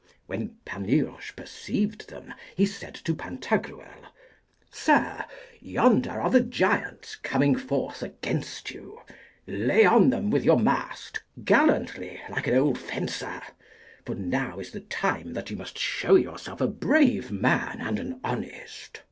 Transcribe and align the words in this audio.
When 0.25 0.55
Panurge 0.65 1.35
perceived 1.35 2.09
them, 2.09 2.33
he 2.57 2.65
said 2.65 2.95
to 2.95 3.13
Pantagruel, 3.13 4.07
Sir, 4.71 5.23
yonder 5.59 6.19
are 6.19 6.31
the 6.31 6.41
giants 6.41 7.15
coming 7.17 7.55
forth 7.55 8.01
against 8.01 8.71
you; 8.71 8.99
lay 9.45 9.85
on 9.85 10.09
them 10.09 10.31
with 10.31 10.43
your 10.43 10.57
mast 10.57 11.21
gallantly, 11.45 12.19
like 12.29 12.47
an 12.47 12.55
old 12.55 12.79
fencer; 12.79 13.43
for 14.03 14.15
now 14.15 14.57
is 14.57 14.71
the 14.71 14.79
time 14.79 15.33
that 15.33 15.51
you 15.51 15.55
must 15.55 15.77
show 15.77 16.15
yourself 16.15 16.61
a 16.61 16.67
brave 16.67 17.31
man 17.31 17.79
and 17.79 17.99
an 17.99 18.19
honest. 18.23 18.99